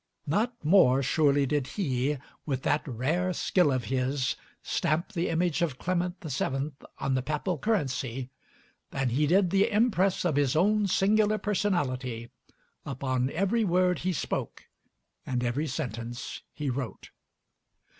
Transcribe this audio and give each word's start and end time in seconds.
Not 0.25 0.65
more 0.65 1.03
surely 1.03 1.45
did 1.45 1.67
he, 1.77 2.17
with 2.43 2.63
that 2.63 2.81
rare 2.87 3.33
skill 3.33 3.71
of 3.71 3.83
his, 3.83 4.35
stamp 4.63 5.11
the 5.11 5.29
image 5.29 5.61
of 5.61 5.77
Clement 5.77 6.15
VII. 6.23 6.71
on 6.97 7.13
the 7.13 7.21
papal 7.21 7.59
currency, 7.59 8.31
than 8.89 9.09
he 9.09 9.27
did 9.27 9.51
the 9.51 9.69
impress 9.69 10.25
of 10.25 10.37
his 10.37 10.55
own 10.55 10.87
singular 10.87 11.37
personality 11.37 12.31
upon 12.83 13.29
every 13.29 13.63
word 13.63 13.99
he 13.99 14.11
spoke 14.11 14.63
and 15.23 15.43
every 15.43 15.67
sentence 15.67 16.41
he 16.51 16.71
wrote. 16.71 17.11